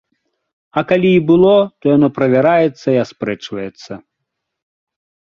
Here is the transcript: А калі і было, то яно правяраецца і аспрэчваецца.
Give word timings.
А 0.79 0.83
калі 0.91 1.09
і 1.17 1.17
было, 1.29 1.51
то 1.83 1.91
яно 1.95 2.07
правяраецца 2.17 2.87
і 2.93 2.97
аспрэчваецца. 3.03 3.99